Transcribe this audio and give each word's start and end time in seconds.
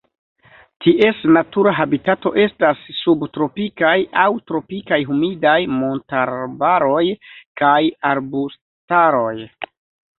Ties 0.85 1.19
natura 1.35 1.73
habitato 1.79 2.31
estas 2.45 2.81
subtropikaj 3.01 3.93
aŭ 4.23 4.27
tropikaj 4.49 5.01
humidaj 5.13 5.57
montarbaroj 5.77 7.07
kaj 7.65 7.79
arbustaroj. 8.15 9.37